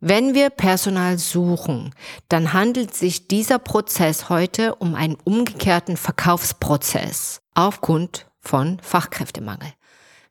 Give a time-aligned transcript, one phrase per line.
[0.00, 1.92] Wenn wir Personal suchen,
[2.28, 9.72] dann handelt sich dieser Prozess heute um einen umgekehrten Verkaufsprozess aufgrund von Fachkräftemangel.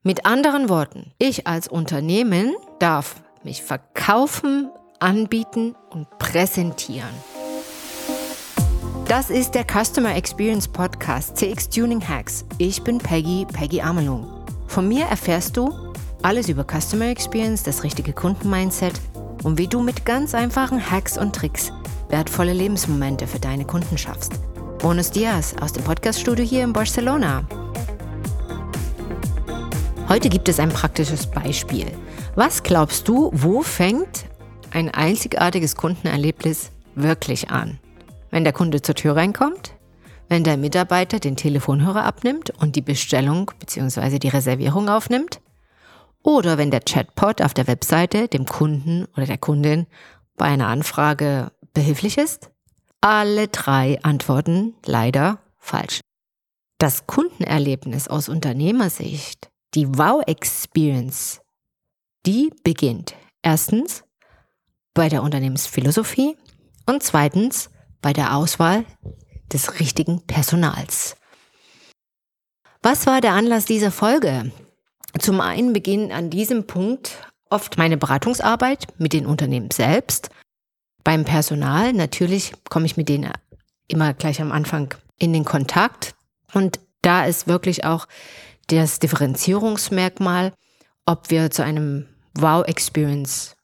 [0.03, 7.09] Mit anderen Worten, ich als Unternehmen darf mich verkaufen, anbieten und präsentieren.
[9.09, 12.45] Das ist der Customer Experience Podcast CX Tuning Hacks.
[12.57, 14.31] Ich bin Peggy, Peggy Amelung.
[14.67, 15.73] Von mir erfährst du
[16.21, 18.93] alles über Customer Experience, das richtige Kundenmindset
[19.47, 21.71] und wie du mit ganz einfachen Hacks und Tricks
[22.09, 24.33] wertvolle Lebensmomente für deine Kunden schaffst.
[24.79, 27.47] Bonus Dias aus dem Podcaststudio hier in Barcelona.
[30.09, 31.85] Heute gibt es ein praktisches Beispiel.
[32.35, 34.25] Was glaubst du, wo fängt
[34.71, 37.79] ein einzigartiges Kundenerlebnis wirklich an?
[38.31, 39.71] Wenn der Kunde zur Tür reinkommt?
[40.27, 44.19] Wenn der Mitarbeiter den Telefonhörer abnimmt und die Bestellung bzw.
[44.19, 45.39] die Reservierung aufnimmt?
[46.27, 49.87] Oder wenn der Chatbot auf der Webseite dem Kunden oder der Kundin
[50.35, 52.51] bei einer Anfrage behilflich ist?
[52.99, 56.01] Alle drei antworten leider falsch.
[56.79, 61.39] Das Kundenerlebnis aus Unternehmersicht, die Wow-Experience,
[62.25, 64.03] die beginnt erstens
[64.93, 66.35] bei der Unternehmensphilosophie
[66.85, 67.69] und zweitens
[68.01, 68.83] bei der Auswahl
[69.53, 71.15] des richtigen Personals.
[72.83, 74.51] Was war der Anlass dieser Folge?
[75.19, 80.29] Zum einen beginnt an diesem Punkt oft meine Beratungsarbeit mit den Unternehmen selbst.
[81.03, 83.31] Beim Personal natürlich komme ich mit denen
[83.87, 86.15] immer gleich am Anfang in den Kontakt.
[86.53, 88.07] Und da ist wirklich auch
[88.67, 90.53] das Differenzierungsmerkmal,
[91.05, 93.55] ob wir zu einem Wow-Experience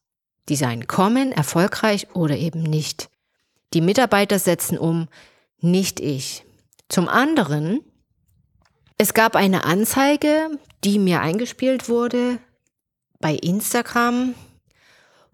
[0.50, 3.10] Design kommen, erfolgreich oder eben nicht.
[3.74, 5.08] Die Mitarbeiter setzen um,
[5.60, 6.46] nicht ich.
[6.90, 7.80] Zum anderen
[8.98, 10.50] es gab eine Anzeige,
[10.84, 12.40] die mir eingespielt wurde
[13.20, 14.36] bei Instagram,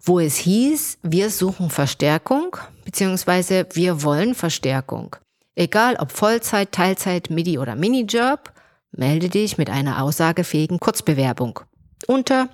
[0.02, 5.16] wo es hieß, wir suchen Verstärkung, beziehungsweise wir wollen Verstärkung.
[5.54, 8.52] Egal ob Vollzeit, Teilzeit, Midi oder Minijob,
[8.92, 11.60] melde dich mit einer aussagefähigen Kurzbewerbung
[12.06, 12.48] unter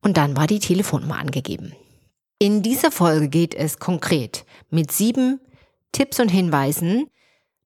[0.00, 1.74] und dann war die Telefonnummer angegeben.
[2.38, 5.40] In dieser Folge geht es konkret mit sieben
[5.92, 7.08] Tipps und Hinweisen,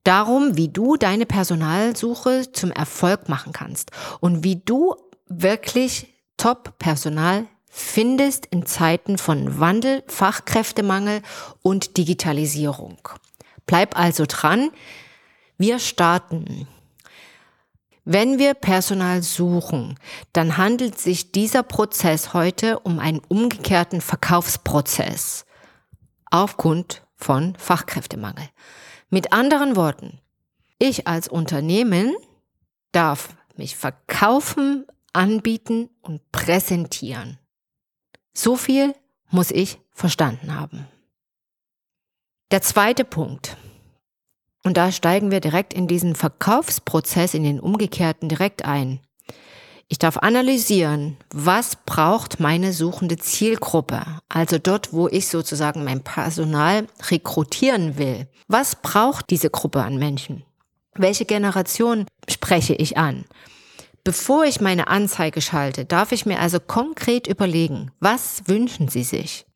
[0.05, 4.95] darum, wie du deine Personalsuche zum Erfolg machen kannst und wie du
[5.29, 11.23] wirklich Top-Personal findest in Zeiten von Wandel, Fachkräftemangel
[11.63, 12.99] und Digitalisierung.
[13.67, 14.71] Bleib also dran.
[15.59, 16.67] Wir starten.
[18.05, 19.99] Wenn wir Personal suchen,
[20.33, 25.45] dann handelt sich dieser Prozess heute um einen umgekehrten Verkaufsprozess
[26.31, 28.49] aufgrund von Fachkräftemangel.
[29.11, 30.21] Mit anderen Worten,
[30.79, 32.15] ich als Unternehmen
[32.93, 37.39] darf mich verkaufen, anbieten und präsentieren.
[38.35, 38.95] So viel
[39.31, 40.87] muss ich verstanden haben.
[42.51, 43.57] Der zweite Punkt.
[44.63, 49.01] Und da steigen wir direkt in diesen Verkaufsprozess, in den umgekehrten direkt ein.
[49.91, 56.87] Ich darf analysieren, was braucht meine suchende Zielgruppe, also dort, wo ich sozusagen mein Personal
[57.09, 58.29] rekrutieren will.
[58.49, 60.45] Was braucht diese Gruppe an Menschen?
[60.95, 63.25] Welche Generation spreche ich an?
[64.05, 69.47] Bevor ich meine Anzeige schalte, darf ich mir also konkret überlegen, was wünschen Sie sich?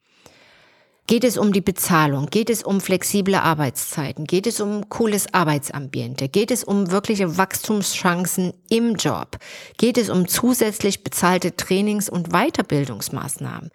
[1.08, 2.26] Geht es um die Bezahlung?
[2.26, 4.24] Geht es um flexible Arbeitszeiten?
[4.24, 6.28] Geht es um cooles Arbeitsambiente?
[6.28, 9.38] Geht es um wirkliche Wachstumschancen im Job?
[9.78, 13.70] Geht es um zusätzlich bezahlte Trainings- und Weiterbildungsmaßnahmen?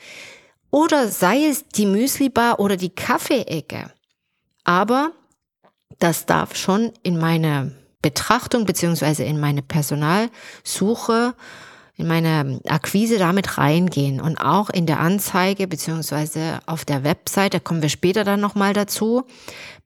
[0.72, 3.92] Oder sei es die Müslibar oder die Kaffeeecke?
[4.64, 5.12] Aber
[6.00, 11.36] das darf schon in meine Betrachtung beziehungsweise in meine Personalsuche
[11.98, 17.60] in meine Akquise damit reingehen und auch in der Anzeige beziehungsweise auf der Website, da
[17.60, 19.24] kommen wir später dann nochmal dazu,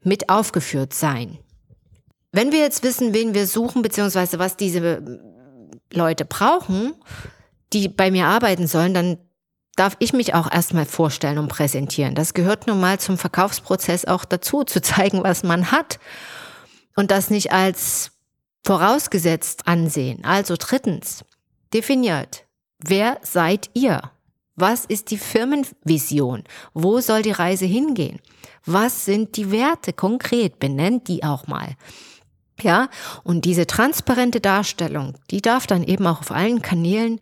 [0.03, 1.37] mit aufgeführt sein.
[2.33, 5.21] Wenn wir jetzt wissen, wen wir suchen beziehungsweise was diese
[5.93, 6.93] Leute brauchen,
[7.73, 9.17] die bei mir arbeiten sollen, dann
[9.75, 12.13] darf ich mich auch erstmal vorstellen und präsentieren.
[12.15, 15.99] Das gehört nun mal zum Verkaufsprozess auch dazu, zu zeigen, was man hat
[16.95, 18.11] und das nicht als
[18.65, 20.23] vorausgesetzt ansehen.
[20.23, 21.23] Also drittens,
[21.73, 22.45] definiert.
[22.79, 24.01] Wer seid ihr?
[24.55, 26.43] Was ist die Firmenvision?
[26.73, 28.19] Wo soll die Reise hingehen?
[28.65, 30.59] Was sind die Werte konkret?
[30.59, 31.75] Benennt die auch mal.
[32.61, 32.89] Ja,
[33.23, 37.19] und diese transparente Darstellung, die darf dann eben auch auf allen Kanälen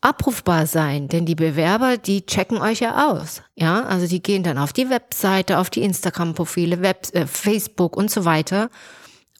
[0.00, 3.42] abrufbar sein, denn die Bewerber, die checken euch ja aus.
[3.54, 8.10] Ja, also die gehen dann auf die Webseite, auf die Instagram-Profile, Web, äh, Facebook und
[8.10, 8.70] so weiter.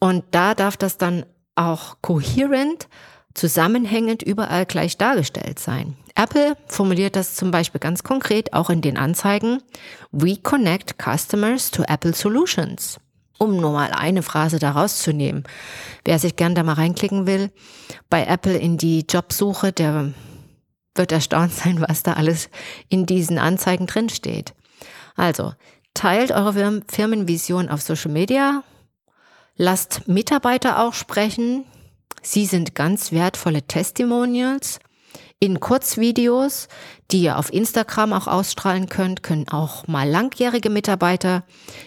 [0.01, 1.25] Und da darf das dann
[1.55, 2.89] auch kohärent
[3.37, 5.97] zusammenhängend überall gleich dargestellt sein.
[6.15, 9.63] Apple formuliert das zum Beispiel ganz konkret auch in den Anzeigen
[10.11, 12.99] We connect customers to Apple Solutions.
[13.39, 15.45] Um nur mal eine Phrase daraus zu nehmen.
[16.07, 17.51] Wer sich gern da mal reinklicken will,
[18.09, 20.15] bei Apple in die Jobsuche, der
[20.95, 22.49] wird erstaunt sein, was da alles
[22.89, 24.55] in diesen Anzeigen drinsteht.
[25.17, 25.53] Also,
[25.93, 28.63] teilt eure Firmenvision auf Social Media,
[29.57, 31.67] lasst Mitarbeiter auch sprechen.
[32.29, 34.81] Sie sind ganz wertvolle Testimonials.
[35.39, 36.67] In Kurzvideos,
[37.13, 41.45] die ihr auf Instagram auch ausstrahlen könnt, können auch mal langjährige Mitarbeiter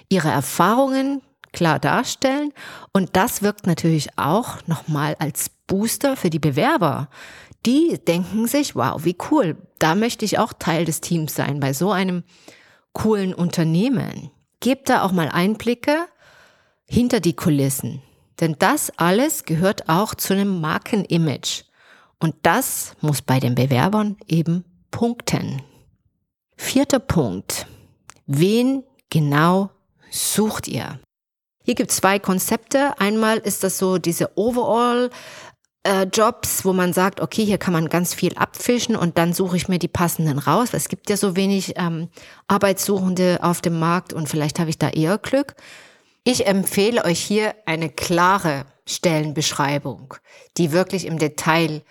[0.08, 1.22] ihre Erfahrungen
[1.52, 2.54] klar darstellen.
[2.94, 7.10] Und das wirkt natürlich auch nochmal als Booster für die Bewerber.
[7.66, 11.74] Die denken sich, wow, wie cool, da möchte ich auch Teil des Teams sein bei
[11.74, 12.24] so einem
[12.94, 14.32] coolen Unternehmen.
[14.62, 15.98] Gebt da auch mal Einblicke
[16.86, 18.02] hinter die Kulissen.
[18.40, 21.66] Denn das alles gehört auch zu einem Markenimage.
[22.20, 25.62] Und das muss bei den Bewerbern eben punkten.
[26.56, 27.68] Vierter Punkt.
[28.26, 29.72] Wen genau
[30.12, 31.00] sucht ihr?
[31.64, 33.00] Hier gibt es zwei Konzepte.
[33.00, 35.10] Einmal ist das so diese Overall
[35.84, 39.56] äh, Jobs, wo man sagt, okay, hier kann man ganz viel abfischen und dann suche
[39.56, 40.70] ich mir die passenden raus.
[40.74, 42.10] Es gibt ja so wenig ähm,
[42.48, 45.56] Arbeitssuchende auf dem Markt und vielleicht habe ich da eher Glück.
[46.24, 50.16] Ich empfehle euch hier eine klare Stellenbeschreibung,
[50.58, 51.82] die wirklich im Detail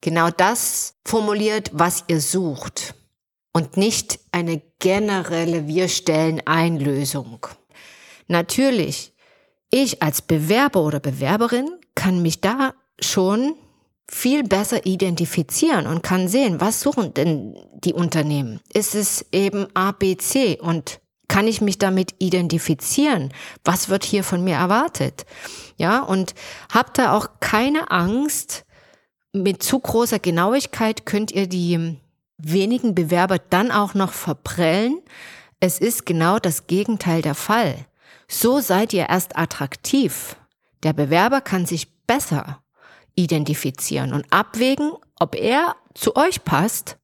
[0.00, 2.94] genau das formuliert, was ihr sucht
[3.52, 7.46] und nicht eine generelle Wir stellen Einlösung.
[8.28, 9.12] Natürlich
[9.70, 13.54] ich als Bewerber oder Bewerberin kann mich da schon
[14.08, 18.60] viel besser identifizieren und kann sehen, was suchen denn die Unternehmen?
[18.72, 23.32] Ist es eben A, B, C und kann ich mich damit identifizieren?
[23.64, 25.26] Was wird hier von mir erwartet?
[25.76, 26.34] Ja, und
[26.72, 28.64] habt da auch keine Angst.
[29.32, 31.98] Mit zu großer Genauigkeit könnt ihr die
[32.38, 35.00] wenigen Bewerber dann auch noch verprellen.
[35.60, 37.86] Es ist genau das Gegenteil der Fall.
[38.28, 40.36] So seid ihr erst attraktiv.
[40.82, 42.62] Der Bewerber kann sich besser
[43.14, 46.98] identifizieren und abwägen, ob er zu euch passt.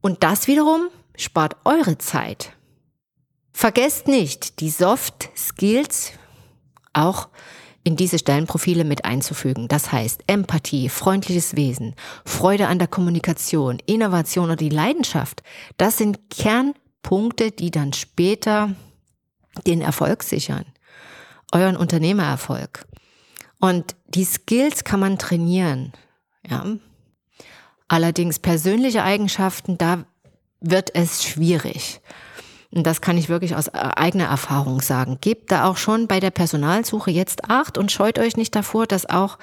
[0.00, 2.52] Und das wiederum spart eure Zeit.
[3.56, 6.10] Vergesst nicht, die Soft Skills
[6.92, 7.28] auch
[7.84, 9.68] in diese Stellenprofile mit einzufügen.
[9.68, 15.44] Das heißt Empathie, freundliches Wesen, Freude an der Kommunikation, Innovation oder die Leidenschaft.
[15.76, 18.74] Das sind Kernpunkte, die dann später
[19.66, 20.66] den Erfolg sichern,
[21.52, 22.86] euren Unternehmererfolg.
[23.60, 25.92] Und die Skills kann man trainieren.
[26.46, 26.66] Ja.
[27.86, 30.04] Allerdings persönliche Eigenschaften, da
[30.60, 32.00] wird es schwierig.
[32.74, 35.18] Und das kann ich wirklich aus eigener Erfahrung sagen.
[35.20, 39.08] Gebt da auch schon bei der Personalsuche jetzt Acht und scheut euch nicht davor, das
[39.08, 39.38] auch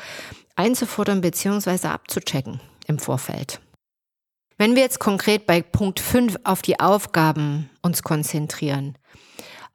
[0.55, 1.87] einzufordern bzw.
[1.87, 3.61] abzuchecken im Vorfeld.
[4.57, 8.97] Wenn wir jetzt konkret bei Punkt 5 auf die Aufgaben uns konzentrieren,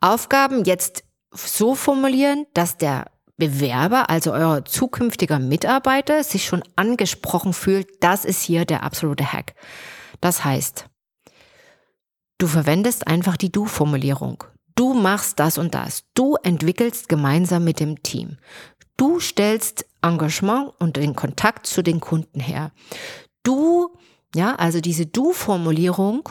[0.00, 3.06] Aufgaben jetzt so formulieren, dass der
[3.38, 9.54] Bewerber, also euer zukünftiger Mitarbeiter, sich schon angesprochen fühlt, das ist hier der absolute Hack.
[10.20, 10.86] Das heißt,
[12.38, 14.44] du verwendest einfach die Du-Formulierung.
[14.74, 16.04] Du machst das und das.
[16.14, 18.36] Du entwickelst gemeinsam mit dem Team.
[18.96, 22.72] Du stellst Engagement und den Kontakt zu den Kunden her.
[23.42, 23.90] Du,
[24.34, 26.28] ja, also diese Du-Formulierung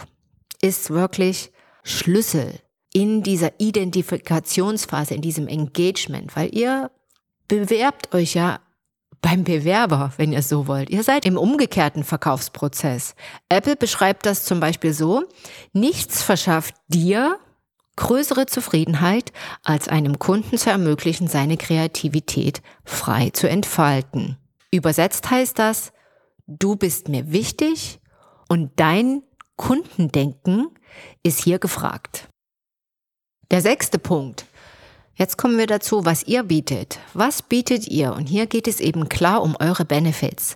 [0.61, 1.51] ist wirklich
[1.83, 2.59] Schlüssel
[2.93, 6.91] in dieser Identifikationsphase, in diesem Engagement, weil ihr
[7.47, 8.59] bewerbt euch ja
[9.21, 10.89] beim Bewerber, wenn ihr so wollt.
[10.89, 13.15] Ihr seid im umgekehrten Verkaufsprozess.
[13.49, 15.23] Apple beschreibt das zum Beispiel so,
[15.73, 17.39] nichts verschafft dir
[17.95, 19.31] größere Zufriedenheit,
[19.63, 24.37] als einem Kunden zu ermöglichen, seine Kreativität frei zu entfalten.
[24.71, 25.93] Übersetzt heißt das,
[26.47, 27.99] du bist mir wichtig
[28.49, 29.23] und dein
[29.55, 30.67] Kundendenken
[31.23, 32.27] ist hier gefragt.
[33.51, 34.45] Der sechste Punkt.
[35.15, 36.99] Jetzt kommen wir dazu, was ihr bietet.
[37.13, 38.13] Was bietet ihr?
[38.13, 40.55] Und hier geht es eben klar um eure Benefits.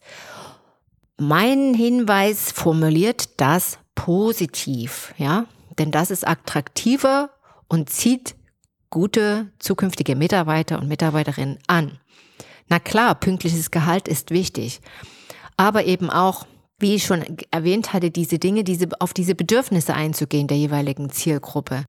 [1.18, 5.46] Mein Hinweis formuliert das positiv, ja?
[5.78, 7.30] Denn das ist attraktiver
[7.70, 8.36] und zieht
[8.90, 12.00] gute zukünftige Mitarbeiter und Mitarbeiterinnen an.
[12.68, 14.82] Na klar, pünktliches Gehalt ist wichtig.
[15.56, 16.46] Aber eben auch,
[16.80, 21.86] wie ich schon erwähnt hatte, diese Dinge, diese, auf diese Bedürfnisse einzugehen der jeweiligen Zielgruppe.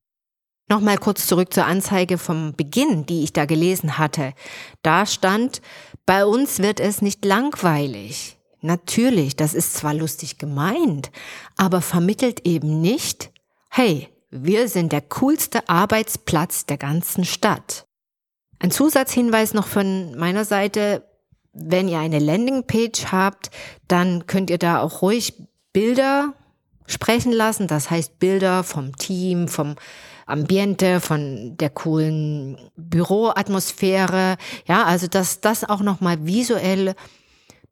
[0.71, 4.35] Nochmal kurz zurück zur Anzeige vom Beginn, die ich da gelesen hatte.
[4.83, 5.61] Da stand,
[6.07, 8.39] bei uns wird es nicht langweilig.
[8.61, 11.11] Natürlich, das ist zwar lustig gemeint,
[11.57, 13.33] aber vermittelt eben nicht,
[13.69, 17.87] hey, wir sind der coolste Arbeitsplatz der ganzen Stadt.
[18.61, 21.03] Ein Zusatzhinweis noch von meiner Seite,
[21.53, 23.51] wenn ihr eine Landingpage habt,
[23.89, 25.35] dann könnt ihr da auch ruhig
[25.73, 26.35] Bilder
[26.87, 27.67] sprechen lassen.
[27.67, 29.75] Das heißt Bilder vom Team, vom
[30.31, 34.37] Ambiente, von der coolen Büroatmosphäre.
[34.67, 36.95] Ja, also dass das auch nochmal visuell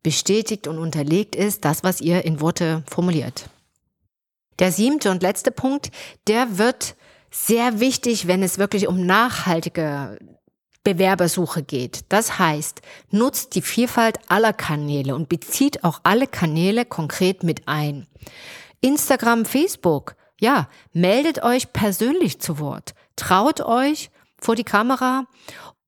[0.03, 3.51] bestätigt und unterlegt ist, das, was ihr in Worte formuliert.
[4.59, 5.91] Der siebte und letzte Punkt,
[6.27, 6.97] der wird
[7.31, 10.19] sehr wichtig, wenn es wirklich um nachhaltige
[10.85, 12.07] Bewerbersuche geht.
[12.09, 18.07] Das heißt, nutzt die Vielfalt aller Kanäle und bezieht auch alle Kanäle konkret mit ein.
[18.81, 22.95] Instagram, Facebook, ja, meldet euch persönlich zu Wort.
[23.17, 25.27] Traut euch vor die Kamera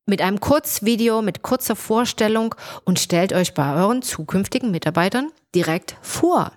[0.07, 2.55] mit einem Kurzvideo, mit kurzer Vorstellung
[2.85, 6.53] und stellt euch bei euren zukünftigen Mitarbeitern direkt vor.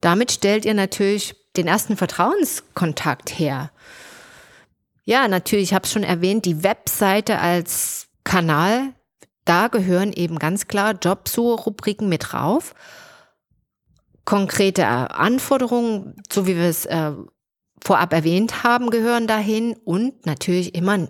[0.00, 3.70] Damit stellt ihr natürlich den ersten Vertrauenskontakt her.
[5.04, 8.92] Ja, natürlich, ich habe es schon erwähnt, die Webseite als Kanal,
[9.44, 12.74] da gehören eben ganz klar Jobsuche-Rubriken mit drauf.
[14.24, 17.12] Konkrete Anforderungen, so wie wir es äh,
[17.82, 21.08] vorab erwähnt haben, gehören dahin und natürlich immer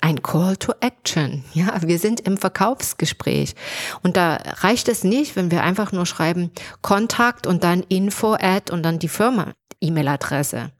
[0.00, 1.44] ein Call to Action.
[1.54, 3.54] Ja, wir sind im Verkaufsgespräch.
[4.02, 6.50] Und da reicht es nicht, wenn wir einfach nur schreiben
[6.80, 10.70] Kontakt und dann Info at und dann die Firma E-Mail-Adresse.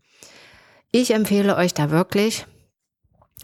[0.92, 2.46] Ich empfehle euch da wirklich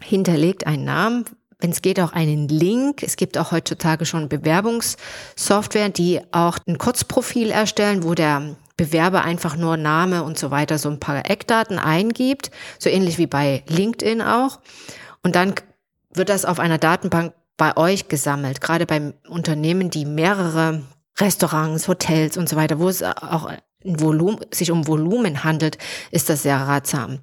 [0.01, 1.25] hinterlegt einen Namen,
[1.59, 3.03] wenn es geht auch einen Link.
[3.03, 9.57] Es gibt auch heutzutage schon Bewerbungssoftware, die auch ein Kurzprofil erstellen, wo der Bewerber einfach
[9.57, 12.49] nur Name und so weiter, so ein paar Eckdaten eingibt,
[12.79, 14.59] so ähnlich wie bei LinkedIn auch.
[15.21, 15.53] Und dann
[16.13, 20.81] wird das auf einer Datenbank bei euch gesammelt, gerade beim Unternehmen, die mehrere
[21.19, 23.51] Restaurants, Hotels und so weiter, wo es auch
[23.83, 25.77] Volumen, sich um Volumen handelt,
[26.11, 27.19] ist das sehr ratsam.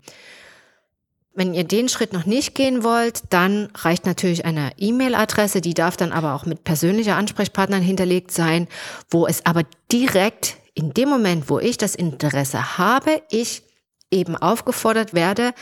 [1.37, 5.99] Wenn ihr den Schritt noch nicht gehen wollt, dann reicht natürlich eine E-Mail-Adresse, die darf
[5.99, 8.69] dann aber auch mit persönlicher Ansprechpartnern hinterlegt sein,
[9.11, 13.65] wo es aber direkt in dem Moment, wo ich das Interesse habe, ich
[14.11, 15.53] eben aufgefordert werde,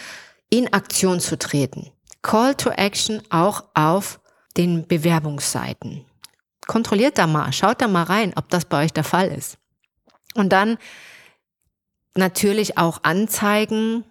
[0.49, 1.91] in Aktion zu treten.
[2.23, 4.21] Call to Action auch auf
[4.57, 6.05] den Bewerbungsseiten.
[6.69, 9.59] Kontrolliert da mal, schaut da mal rein, ob das bei euch der Fall ist.
[10.35, 10.79] Und dann
[12.15, 14.05] natürlich auch Anzeigen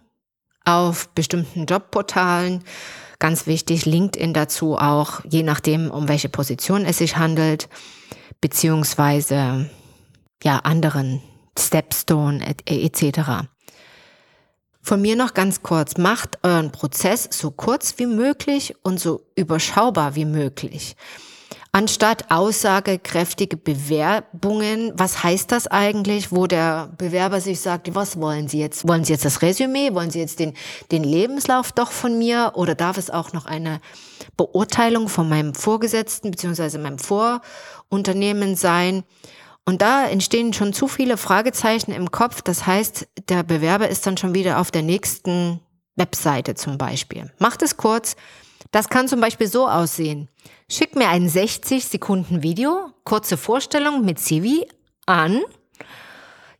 [0.64, 2.64] auf bestimmten Jobportalen.
[3.18, 7.68] Ganz wichtig, LinkedIn dazu auch, je nachdem, um welche Position es sich handelt,
[8.40, 9.70] beziehungsweise
[10.42, 11.22] ja, anderen
[11.58, 13.48] Stepstone etc.
[14.82, 20.14] Von mir noch ganz kurz, macht euren Prozess so kurz wie möglich und so überschaubar
[20.14, 20.96] wie möglich.
[21.74, 28.60] Anstatt aussagekräftige Bewerbungen, was heißt das eigentlich, wo der Bewerber sich sagt, was wollen Sie
[28.60, 28.86] jetzt?
[28.86, 29.92] Wollen Sie jetzt das Resümee?
[29.92, 30.54] Wollen Sie jetzt den,
[30.92, 32.52] den Lebenslauf doch von mir?
[32.54, 33.80] Oder darf es auch noch eine
[34.36, 39.02] Beurteilung von meinem Vorgesetzten beziehungsweise meinem Vorunternehmen sein?
[39.64, 42.40] Und da entstehen schon zu viele Fragezeichen im Kopf.
[42.42, 45.58] Das heißt, der Bewerber ist dann schon wieder auf der nächsten
[45.96, 47.32] Webseite zum Beispiel.
[47.40, 48.14] Macht es kurz.
[48.70, 50.28] Das kann zum Beispiel so aussehen.
[50.68, 54.66] Schickt mir ein 60 Sekunden Video, kurze Vorstellung mit CV
[55.06, 55.42] an.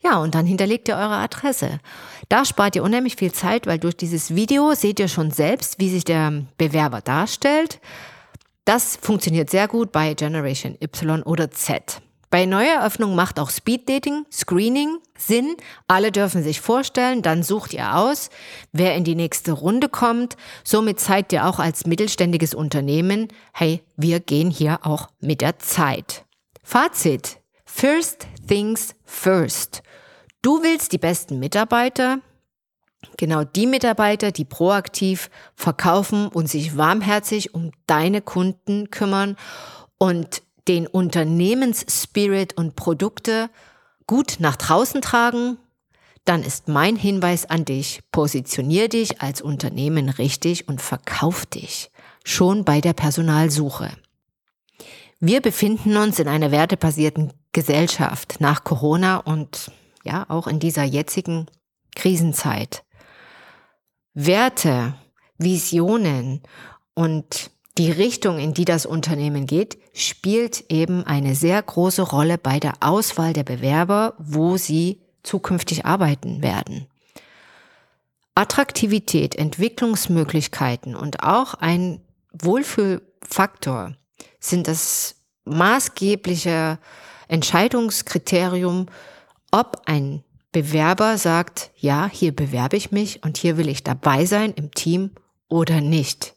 [0.02, 1.80] Ja, und dann hinterlegt ihr eure Adresse.
[2.28, 5.88] Da spart ihr unheimlich viel Zeit, weil durch dieses Video seht ihr schon selbst, wie
[5.88, 7.80] sich der Bewerber darstellt.
[8.66, 12.02] Das funktioniert sehr gut bei Generation Y oder Z.
[12.34, 15.54] Bei Neueröffnung macht auch Speed Dating, Screening Sinn.
[15.86, 18.28] Alle dürfen sich vorstellen, dann sucht ihr aus,
[18.72, 20.36] wer in die nächste Runde kommt.
[20.64, 26.24] Somit zeigt ihr auch als mittelständiges Unternehmen, hey, wir gehen hier auch mit der Zeit.
[26.64, 27.38] Fazit.
[27.66, 29.84] First things first.
[30.42, 32.18] Du willst die besten Mitarbeiter,
[33.16, 39.36] genau die Mitarbeiter, die proaktiv verkaufen und sich warmherzig um deine Kunden kümmern
[39.98, 43.50] und den Unternehmensspirit und Produkte
[44.06, 45.58] gut nach draußen tragen,
[46.24, 51.90] dann ist mein Hinweis an dich, positionier dich als Unternehmen richtig und verkauf dich
[52.24, 53.90] schon bei der Personalsuche.
[55.20, 59.70] Wir befinden uns in einer wertebasierten Gesellschaft nach Corona und
[60.02, 61.46] ja, auch in dieser jetzigen
[61.94, 62.84] Krisenzeit.
[64.14, 64.94] Werte,
[65.38, 66.42] Visionen
[66.94, 72.60] und die Richtung, in die das Unternehmen geht, spielt eben eine sehr große Rolle bei
[72.60, 76.86] der Auswahl der Bewerber, wo sie zukünftig arbeiten werden.
[78.36, 82.00] Attraktivität, Entwicklungsmöglichkeiten und auch ein
[82.32, 83.96] Wohlfühlfaktor
[84.40, 86.78] sind das maßgebliche
[87.28, 88.86] Entscheidungskriterium,
[89.50, 94.52] ob ein Bewerber sagt, ja, hier bewerbe ich mich und hier will ich dabei sein
[94.52, 95.10] im Team
[95.48, 96.33] oder nicht.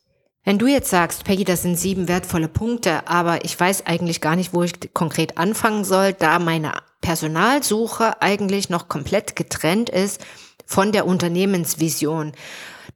[0.48, 4.38] Wenn du jetzt sagst, Peggy, das sind sieben wertvolle Punkte, aber ich weiß eigentlich gar
[4.38, 10.26] nicht, wo ich konkret anfangen soll, da meine Personalsuche eigentlich noch komplett getrennt ist
[10.66, 12.32] von der Unternehmensvision,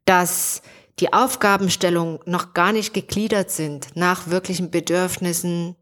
[0.05, 0.61] dass
[1.01, 5.75] die Aufgabenstellungen noch gar nicht gegliedert sind nach wirklichen Bedürfnissen,